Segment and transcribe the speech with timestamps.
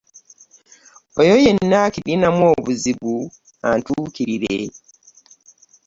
[1.19, 3.15] Oyo Yenna akirinamu obuzibu
[3.69, 4.61] antuukirire.